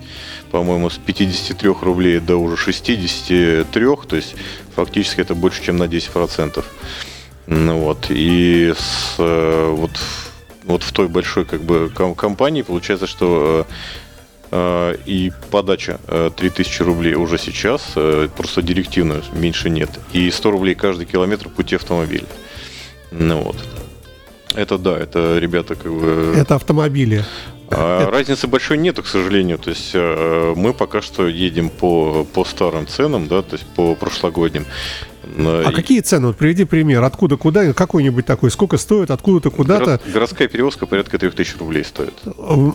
[0.50, 4.36] по-моему, с 53 рублей до уже 63, то есть
[4.76, 6.64] фактически это больше, чем на 10%.
[7.46, 9.92] Ну вот, и с, э, вот,
[10.66, 14.07] вот в той большой как бы компании получается, что Э,
[14.52, 16.00] и подача
[16.36, 19.90] 3000 э, рублей уже сейчас, э, просто директивно, меньше нет.
[20.14, 22.26] И 100 рублей каждый километр пути автомобиля.
[23.12, 23.58] Ну вот.
[24.56, 26.34] Это да, это ребята как бы...
[26.36, 27.26] Это автомобили.
[27.70, 28.12] А это...
[28.12, 29.58] Разницы большой нету, к сожалению.
[29.58, 34.66] То есть мы пока что едем по, по старым ценам, да, то есть по прошлогодним.
[35.38, 35.74] А и...
[35.74, 36.28] какие цены?
[36.28, 37.04] Вот приведи пример.
[37.04, 39.86] Откуда, куда, какой-нибудь такой, сколько стоит, откуда-то, куда-то?
[39.86, 42.14] Город, городская перевозка порядка 3000 рублей стоит.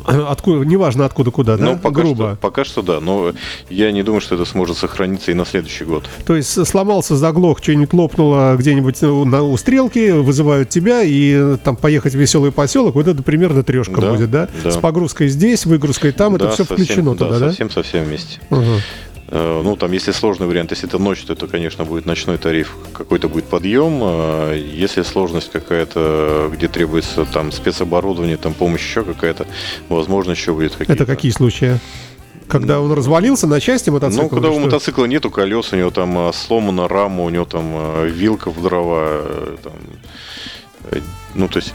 [0.07, 1.65] Откуда, неважно откуда, куда, да?
[1.65, 2.31] Ну, пока Грубо.
[2.33, 3.33] Что, пока что да, но
[3.69, 6.09] я не думаю, что это сможет сохраниться и на следующий год.
[6.27, 12.15] То есть сломался, заглох, что-нибудь лопнуло где-нибудь на, у стрелки, вызывают тебя, и там поехать
[12.15, 14.49] в веселый поселок, вот это примерно трешка да, будет, да?
[14.63, 14.71] да?
[14.71, 17.49] С погрузкой здесь, выгрузкой там, да, это все совсем, включено да, туда, да?
[17.49, 18.41] совсем-совсем вместе.
[18.51, 18.65] Угу.
[19.35, 22.77] Э, ну, там, если сложный вариант, если это ночь, то это, конечно, будет ночной тариф,
[22.93, 24.01] какой-то будет подъем.
[24.03, 29.47] Э, если сложность какая-то, где требуется там спецоборудование, там помощь еще какая-то,
[29.89, 30.93] возможно, еще будет какие-то.
[30.93, 31.81] Это какие случаи?
[32.47, 34.25] Когда он развалился на части мотоцикла?
[34.25, 38.07] Ну, когда у мотоцикла нету колес, у него там а, сломана рама, у него там
[38.07, 39.73] вилка в дрова, э, там,
[40.91, 41.01] э,
[41.35, 41.73] ну, то есть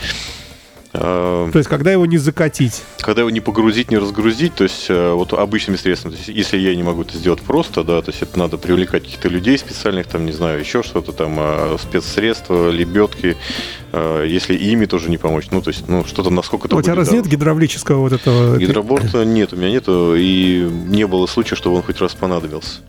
[0.98, 2.84] то есть, когда его не закатить?
[3.00, 6.58] Когда его не погрузить, не разгрузить, то есть, э, вот обычными средствами, то есть, если
[6.58, 10.08] я не могу это сделать просто, да, то есть, это надо привлекать каких-то людей специальных,
[10.08, 13.38] там, не знаю, еще что-то там, а, спецсредства, лебедки,
[13.94, 16.76] если ими тоже не помочь, ну, то есть, ну, что-то насколько-то...
[16.76, 18.58] У тебя раз нет гидравлического вот этого?
[18.58, 22.82] Гидроборта нет, у меня нету, и не было случая, чтобы он хоть раз понадобился.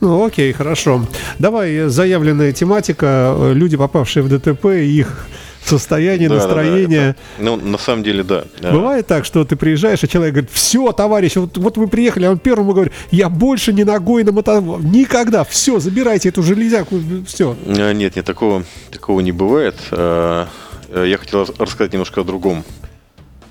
[0.00, 1.04] Ну, окей, хорошо.
[1.38, 5.26] Давай, заявленная тематика, люди, попавшие в ДТП, их
[5.68, 6.88] состояние, да, настроение.
[6.98, 8.44] Да, да, это, ну, на самом деле, да.
[8.60, 12.30] Бывает так, что ты приезжаешь, и человек говорит, все, товарищ, вот, вот вы приехали, а
[12.30, 14.60] он первому говорит, я больше не ногой на мото...
[14.60, 17.56] Никогда, все, забирайте эту железяку, все.
[17.66, 19.76] А, нет, нет, такого, такого не бывает.
[19.90, 20.48] А,
[20.92, 22.64] я хотел рассказать немножко о другом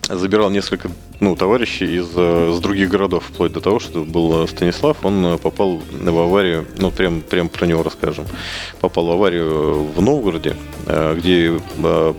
[0.10, 0.89] забирал несколько
[1.20, 5.38] ну, товарищей из, э, из других городов, вплоть до того, что был Станислав, он э,
[5.38, 8.26] попал в аварию, ну, прям, прям про него расскажем,
[8.80, 11.60] попал в аварию в Новгороде, э, где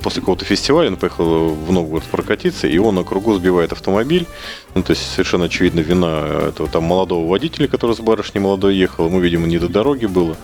[0.03, 4.27] после какого-то фестиваля он поехал в Новгород прокатиться, и он на кругу сбивает автомобиль,
[4.75, 9.07] ну, то есть совершенно очевидно вина этого там молодого водителя, который с барышней молодой ехал,
[9.07, 10.37] ему, видимо, не до дороги было,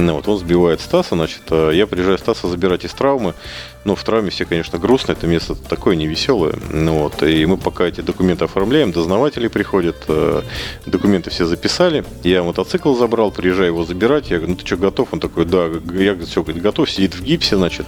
[0.00, 3.34] ну, вот он сбивает Стаса, значит, а я приезжаю Стаса забирать из травмы.
[3.84, 6.54] Ну, в травме все, конечно, грустно, это место такое невеселое.
[6.70, 10.42] Ну, вот, и мы пока эти документы оформляем, дознаватели приходят, э,
[10.86, 12.04] документы все записали.
[12.22, 14.30] Я мотоцикл забрал, приезжаю его забирать.
[14.30, 15.08] Я говорю, ну ты что, готов?
[15.12, 17.86] Он такой, да, я все, готов, сидит в гипсе, значит.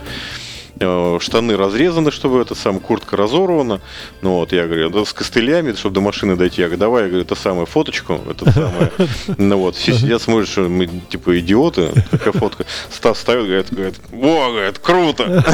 [0.81, 3.81] Э, штаны разрезаны, чтобы это сам куртка разорвана.
[4.23, 6.63] Ну вот, я говорю, да, с костылями, чтобы до машины дойти.
[6.63, 8.93] Я говорю, давай, я говорю, это самое фоточку, это самое.
[9.37, 12.65] Ну вот, все сидят, смотрят, что мы типа идиоты, такая фотка.
[12.91, 15.45] Стас ставит, говорит, говорит, о, говорит, круто.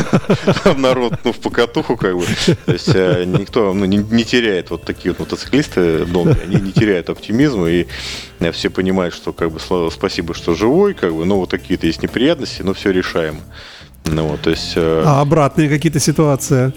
[0.65, 2.25] Там народ, ну, в покатуху как бы.
[2.67, 6.73] То есть э, никто ну, не, не теряет вот такие вот мотоциклисты долгие, они не
[6.73, 7.87] теряют оптимизма и
[8.39, 9.59] э, все понимают, что как бы
[9.91, 13.41] спасибо, что живой, как бы, ну вот такие-то есть неприятности, но все решаемо.
[14.11, 15.03] Ну, вот, то есть, э...
[15.05, 16.73] А обратные какие-то ситуации?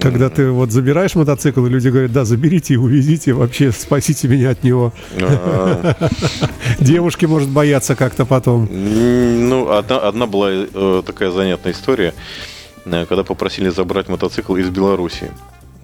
[0.00, 4.50] Когда ты вот забираешь мотоцикл, и люди говорят, да, заберите и увезите, вообще спасите меня
[4.50, 4.92] от него.
[5.20, 5.94] А.
[6.80, 8.68] Девушки, может, бояться как-то потом.
[8.70, 12.14] Ну, одна, одна была э, такая занятная история,
[12.84, 15.30] э, когда попросили забрать мотоцикл из Беларуси.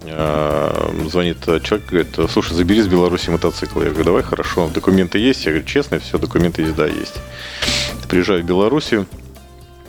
[0.05, 3.83] Э, звонит человек, говорит, слушай, забери из Беларуси мотоцикл.
[3.83, 5.44] Я говорю, давай, хорошо, документы есть?
[5.44, 7.20] Я говорю, честно, все, документы есть, да, есть.
[8.09, 9.07] Приезжаю в Белоруссию,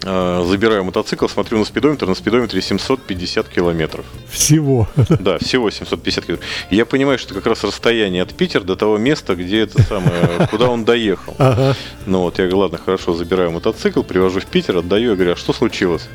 [0.02, 4.06] забираю мотоцикл, смотрю на спидометр, на спидометре 750 километров.
[4.30, 4.88] Всего?
[5.20, 6.50] Да, всего 750 километров.
[6.70, 10.48] Я понимаю, что это как раз расстояние от Питера до того места, где это самое,
[10.52, 11.36] куда он доехал.
[11.38, 11.76] Ага.
[12.06, 15.36] Ну вот, я говорю, ладно, хорошо, забираю мотоцикл, привожу в Питер, отдаю, я говорю, а
[15.36, 16.08] что случилось?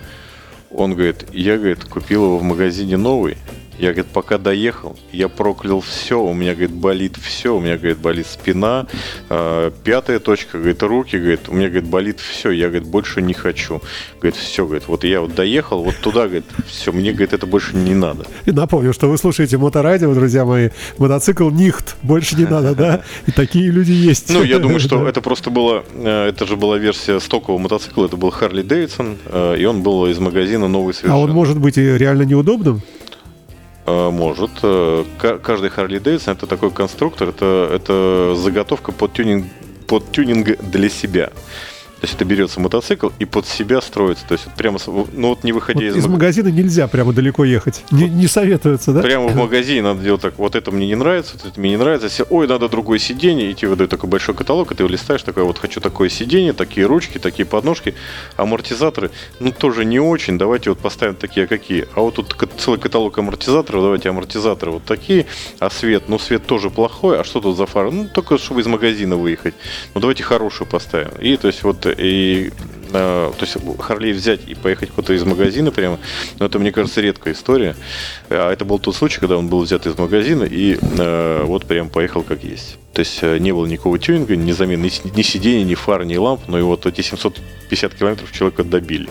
[0.71, 3.37] Он говорит, я, говорит, купил его в магазине новый,
[3.79, 7.99] я, говорит, пока доехал, я проклял все, у меня, говорит, болит все, у меня, говорит,
[7.99, 8.87] болит спина,
[9.29, 13.35] э, пятая точка, говорит, руки, говорит, у меня, говорит, болит все, я, говорит, больше не
[13.35, 13.83] хочу.
[14.21, 17.77] Говорит, все, говорит, вот я вот доехал, вот туда, говорит, все, мне, говорит, это больше
[17.77, 18.27] не надо.
[18.45, 23.03] И напомню, что вы слушаете Моторадио, друзья мои, мотоцикл Нихт, больше не надо, да?
[23.27, 24.31] И такие люди есть.
[24.31, 28.17] Ну, я думаю, что это просто было, э, это же была версия стокового мотоцикла, это
[28.17, 29.19] был Харли Дэвидсон,
[29.59, 31.21] и он был из магазина новый совершенно.
[31.21, 32.83] А он может быть и реально неудобным?
[33.87, 34.51] Э, может.
[34.63, 39.47] Э, каждый Harley Davidson это такой конструктор, это, это заготовка под тюнинг,
[39.87, 41.31] под тюнинг для себя.
[42.05, 44.27] То есть это берется мотоцикл и под себя строится.
[44.29, 45.97] То есть прямо, ну вот не выходя вот из...
[45.97, 47.83] Из магазина нельзя прямо далеко ехать.
[47.91, 49.01] Не, не советуется, да?
[49.01, 51.77] Прямо в магазине надо делать так, вот это мне не нравится, вот это мне не
[51.79, 52.27] нравится.
[52.29, 55.45] Ой, надо другое сиденье, и тебе выдают такой большой каталог, и ты его листаешь, такой,
[55.45, 57.95] вот хочу такое сиденье, такие ручки, такие подножки,
[58.37, 61.89] амортизаторы, ну тоже не очень, давайте вот поставим такие, какие.
[61.95, 65.25] А вот тут целый каталог амортизаторов, давайте амортизаторы вот такие,
[65.59, 67.91] а свет, ну свет тоже плохой, а что тут за фара?
[67.91, 69.55] Ну только чтобы из магазина выехать.
[69.95, 71.13] Ну давайте хорошую поставим.
[71.19, 72.51] И то есть вот и
[72.95, 75.99] то есть Харлей взять и поехать куда-то из магазина прямо,
[76.39, 77.75] ну, это, мне кажется, редкая история.
[78.31, 81.89] А это был тот случай, когда он был взят из магазина и э, вот прям
[81.89, 82.77] поехал как есть.
[82.93, 86.43] То есть э, не было никакого тюнинга, ни замены ни сидений, ни фар, ни ламп,
[86.47, 89.09] но и вот эти 750 километров человека добили.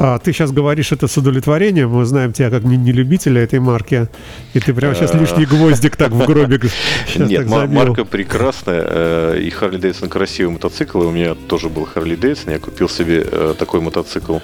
[0.00, 1.90] А, ты сейчас говоришь это с удовлетворением.
[1.90, 4.08] Мы знаем тебя как не, не любителя этой марки.
[4.54, 6.70] И ты прямо сейчас лишний гвоздик так в гробик
[7.16, 8.84] Нет, марка прекрасная.
[8.86, 11.02] Э, и Харли Дэвидсон красивый мотоцикл.
[11.02, 12.52] И у меня тоже был Харли Дэвидсон.
[12.52, 14.38] Я купил себе э, такой мотоцикл.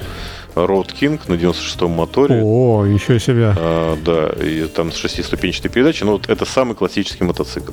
[0.56, 2.40] Road King на 96-м моторе.
[2.42, 3.54] О, еще себя.
[3.56, 6.04] А, да, и там с шестиступенчатой передачей.
[6.04, 7.72] Ну, вот это самый классический мотоцикл.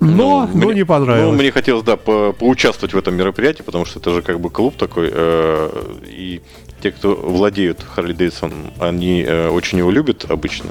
[0.00, 1.32] Но, ну, но мне, не понравилось.
[1.32, 4.50] Ну, мне хотелось, да, по поучаствовать в этом мероприятии, потому что это же как бы
[4.50, 5.10] клуб такой.
[5.12, 5.70] Э,
[6.06, 6.40] и
[6.80, 10.70] те, кто владеют Харли Дэвидсон, они э, очень его любят обычно.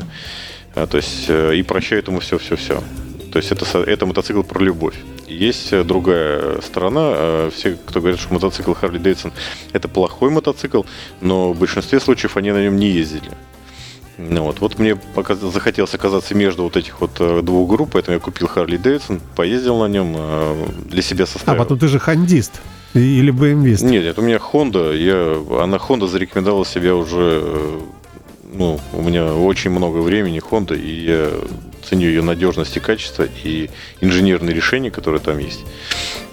[0.74, 2.84] То есть и прощают ему все-все-все.
[3.32, 4.94] То есть это, это мотоцикл про любовь.
[5.28, 7.50] Есть другая сторона.
[7.50, 9.34] Все, кто говорит, что мотоцикл Харли Дэвидсон
[9.74, 10.84] это плохой мотоцикл,
[11.20, 13.32] но в большинстве случаев они на нем не ездили.
[14.18, 14.98] Ну, вот, вот мне
[15.42, 19.78] захотелось оказаться между вот этих вот э, двух групп, поэтому я купил Харли Дэвидсон, поездил
[19.78, 21.62] на нем, э, для себя а составил.
[21.62, 22.62] А потом ты же хандист
[22.96, 23.84] или BMW?
[23.84, 27.80] Нет, нет, у меня Honda, я, она Honda зарекомендовала себя уже, э,
[28.54, 31.30] ну, у меня очень много времени Honda, и я
[31.88, 33.70] ценю ее надежность и качество, и
[34.02, 35.64] инженерные решения, которые там есть.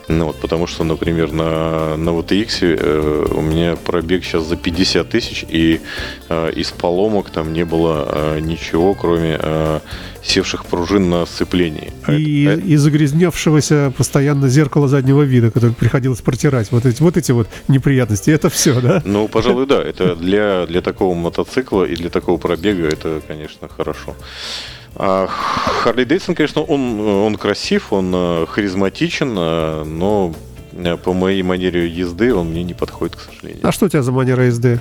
[0.09, 5.09] Ну, вот, потому что, например, на, на VTX э, у меня пробег сейчас за 50
[5.09, 5.81] тысяч, и
[6.29, 9.81] э, из поломок там не было э, ничего, кроме э,
[10.23, 11.91] севших пружин на сцеплении.
[12.09, 16.71] И, это, и загрязневшегося постоянно зеркало заднего вида, которое приходилось протирать.
[16.71, 19.03] Вот эти вот, эти вот неприятности, это все, да?
[19.07, 19.83] Ну, пожалуй, да.
[19.83, 24.15] Это для, для такого мотоцикла и для такого пробега это, конечно, хорошо.
[24.97, 30.35] А Харли Дэйдсон, конечно, он, он красив, он э, харизматичен, э, но
[30.73, 33.67] э, по моей манере езды он мне не подходит, к сожалению.
[33.67, 34.81] А что у тебя за манера езды?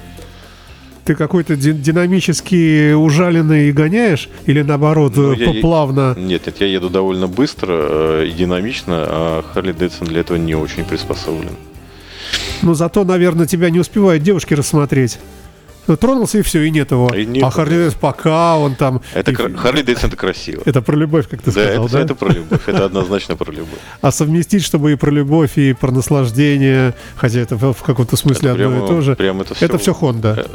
[1.05, 6.15] Ты какой-то динамически ужаленный гоняешь или наоборот ну, я, плавно?
[6.17, 10.85] Нет, нет, я еду довольно быстро и динамично, а Харли Дэдсон для этого не очень
[10.85, 11.57] приспособлен.
[12.61, 15.19] Ну зато, наверное, тебя не успевают девушки рассмотреть.
[15.87, 17.13] Ну, тронулся и все, и нет его.
[17.13, 19.01] И нет а Харли Дэвидсон пока он там...
[19.13, 19.35] Это и...
[19.35, 20.61] Харли Дэвидсон это красиво.
[20.65, 22.01] Это про любовь, как ты да, сказал, это, да?
[22.01, 23.79] это про любовь, это однозначно про любовь.
[24.01, 28.65] А совместить, чтобы и про любовь, и про наслаждение, хотя это в каком-то смысле это
[28.65, 29.15] одно прямо, и то же.
[29.15, 30.49] Прямо это все, это все Honda.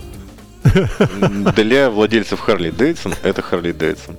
[0.64, 4.16] Э, для владельцев Харли Дэвидсон это Харли Дэвидсон.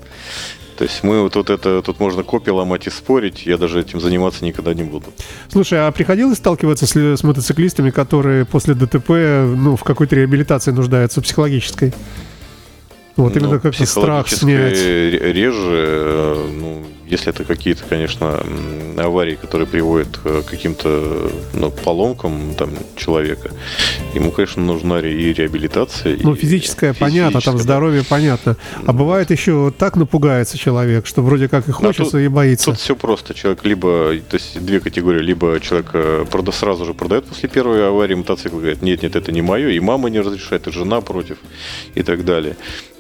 [0.80, 4.00] То есть мы вот тут это, тут можно копии ломать и спорить, я даже этим
[4.00, 5.08] заниматься никогда не буду.
[5.50, 11.22] Слушай, а приходилось сталкиваться с, с мотоциклистами, которые после ДТП ну, в какой-то реабилитации нуждаются
[11.22, 11.94] психологической?
[13.24, 14.78] Вот ну, именно как-то страх снять.
[14.78, 18.40] Реже, э, ну, если это какие-то, конечно,
[18.98, 23.52] аварии, которые приводят к каким-то ну, поломкам там, человека,
[24.14, 26.18] ему, конечно, нужна и реабилитация.
[26.22, 28.58] Ну, физическая, понятно, там здоровье понятно.
[28.86, 32.66] А бывает еще так напугается человек, что вроде как и хочется, да, тут, и боится.
[32.66, 33.34] Тут все просто.
[33.34, 37.88] Человек либо, то есть две категории, либо человек э, прода, сразу же продает после первой
[37.88, 41.38] аварии мотоцикл, говорит, нет, нет, это не мое, и мама не разрешает, и жена против,
[41.96, 42.56] и так далее.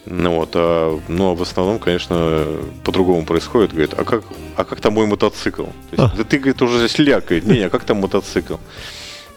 [0.09, 2.45] Ну вот, а, ну, а в основном, конечно,
[2.83, 3.71] по-другому происходит.
[3.71, 4.23] Говорит, а как,
[4.55, 5.63] а как там мой мотоцикл?
[5.63, 6.17] То есть, а.
[6.17, 7.45] Да ты, говорит, уже здесь лякает.
[7.45, 8.55] Не, а как там мотоцикл?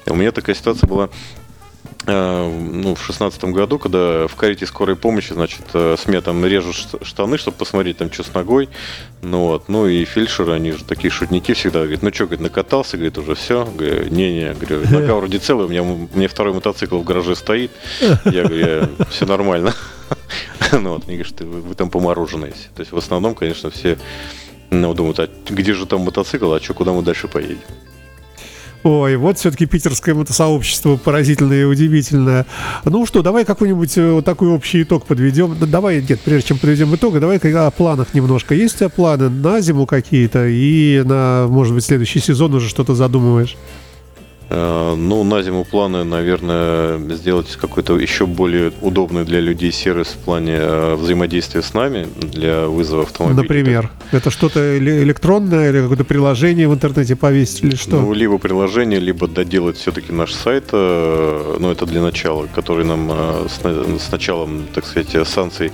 [0.06, 1.10] У меня такая ситуация была
[2.04, 6.44] Э, ну, в шестнадцатом году, когда в карете скорой помощи, значит, э, с меня там
[6.44, 8.68] режут штаны, чтобы посмотреть там, что с ногой.
[9.22, 12.96] Ну вот, ну и фельдшеры, они же такие шутники всегда, говорят, ну что, говорит, накатался,
[12.96, 13.64] говорит, уже все.
[13.64, 17.70] Говорю, не-не, говорю, нога вроде целая, у меня, у меня второй мотоцикл в гараже стоит.
[18.24, 19.72] Я говорю, все нормально.
[20.72, 22.52] Ну вот, они говорят, вы, вы там помороженные.
[22.74, 23.98] То есть в основном, конечно, все
[24.70, 27.58] ну, думают, а где же там мотоцикл, а что, куда мы дальше поедем?
[28.84, 32.46] Ой, вот все-таки питерское мотосообщество поразительное и удивительное.
[32.84, 35.56] Ну что, давай какой-нибудь э, вот такой общий итог подведем.
[35.60, 38.56] Давай, нет, прежде чем подведем итог, давай о планах немножко.
[38.56, 42.96] Есть у тебя планы на зиму какие-то и на, может быть, следующий сезон уже что-то
[42.96, 43.56] задумываешь?
[44.54, 50.18] Э, ну, на зиму планы, наверное, сделать какой-то еще более удобный для людей сервис в
[50.18, 53.42] плане э, взаимодействия с нами для вызова автомобиля.
[53.42, 58.00] Например, это что-то электронное или какое-то приложение в интернете повесить или что?
[58.00, 63.10] Ну, либо приложение, либо доделать все-таки наш сайт, э, ну, это для начала, который нам
[63.48, 65.72] с началом, так сказать, санкций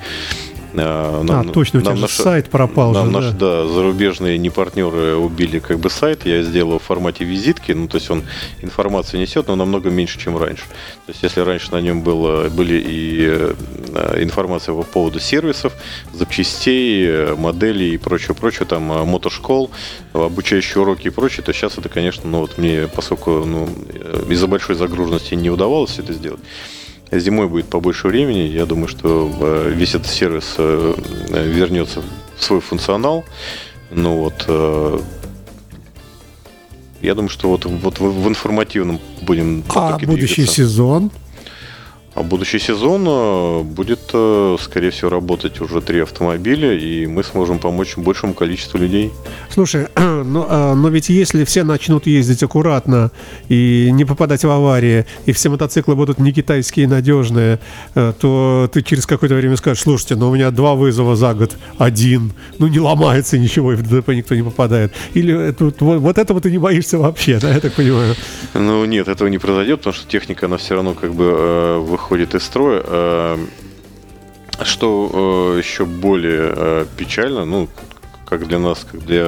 [0.73, 3.65] нам, а, точно, у тебя наш, сайт пропал нам же, наши, да.
[3.65, 6.27] да, зарубежные не партнеры убили как бы сайт.
[6.27, 8.23] Я сделал в формате визитки, ну, то есть он
[8.61, 10.65] информацию несет, но намного меньше, чем раньше.
[11.07, 15.73] То есть если раньше на нем было, были и э, информация по поводу сервисов,
[16.13, 19.71] запчастей, моделей и прочего-прочего, там э, мотошкол,
[20.13, 24.47] обучающие уроки и прочее, то сейчас это, конечно, ну, вот мне, поскольку ну, э, из-за
[24.47, 26.41] большой загруженности не удавалось это сделать,
[27.11, 28.49] Зимой будет побольше времени.
[28.49, 30.95] Я думаю, что э, весь этот сервис э,
[31.31, 32.03] вернется
[32.37, 33.25] в свой функционал.
[33.91, 35.01] Ну вот, э,
[37.01, 39.65] я думаю, что вот, вот в информативном будем.
[39.75, 40.55] А будущий двигаться.
[40.55, 41.11] сезон?
[42.19, 47.61] А будущий сезон э, будет, э, скорее всего, работать уже три автомобиля, и мы сможем
[47.61, 49.13] помочь большему количеству людей.
[49.51, 53.13] Слушай, но, а, но ведь если все начнут ездить аккуратно
[53.49, 57.61] и не попадать в аварии, и все мотоциклы будут не китайские надежные,
[57.95, 61.57] э, то ты через какое-то время скажешь, слушайте, но у меня два вызова за год,
[61.79, 64.93] один, ну не ломается ничего, и в ДТП никто не попадает.
[65.15, 68.17] Или тут, вот, вот этого ты не боишься вообще, да, я так понимаю?
[68.55, 72.35] Ну нет, этого не произойдет, потому что техника, она все равно как бы выходит выходит
[72.35, 72.83] из строя.
[72.85, 73.47] Э,
[74.65, 77.69] Что э, еще более э, печально, ну,
[78.25, 79.25] как для нас, как для,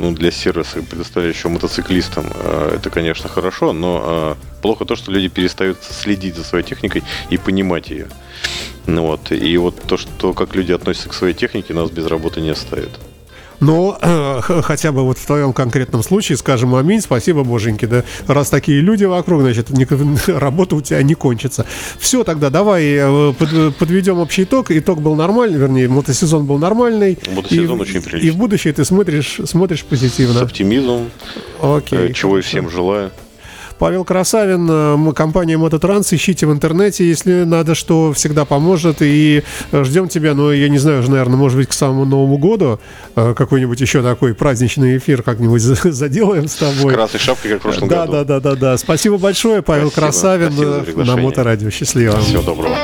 [0.00, 5.78] ну, для сервиса, предоставляющего мотоциклистам, э, это, конечно, хорошо, но плохо то, что люди перестают
[5.82, 8.06] следить за своей техникой и понимать ее.
[8.86, 9.32] Ну, вот.
[9.32, 12.90] И вот то, что как люди относятся к своей технике, нас без работы не оставит.
[13.60, 18.04] Но э, хотя бы вот в твоем конкретном случае скажем аминь, спасибо, боженьки, да.
[18.26, 19.86] Раз такие люди вокруг, значит, не,
[20.38, 21.66] работа у тебя не кончится.
[21.98, 24.70] Все, тогда давай э, под, подведем общий итог.
[24.70, 27.18] Итог был нормальный, вернее, мотосезон был нормальный.
[27.34, 28.28] Мотосезон и, очень приличный.
[28.28, 30.40] И в будущее ты смотришь, смотришь позитивно.
[30.40, 31.10] С оптимизмом.
[31.60, 32.10] Окей.
[32.10, 33.10] Э, чего и всем желаю.
[33.78, 36.12] Павел Красавин, э, компания Мототранс.
[36.12, 39.00] Ищите в интернете, если надо, что всегда поможет.
[39.00, 42.38] И э, ждем тебя, ну, я не знаю, уже, наверное, может быть, к самому Новому
[42.38, 42.80] году
[43.16, 46.94] э, какой-нибудь еще такой праздничный эфир как-нибудь заделаем с тобой.
[46.94, 48.12] Красной шапкой, как в прошлом да, году.
[48.12, 48.76] Да, да, да, да.
[48.78, 51.70] Спасибо большое, Павел спасибо, Красавин спасибо на Моторадио.
[51.70, 52.18] Счастливо.
[52.20, 52.76] Всего доброго.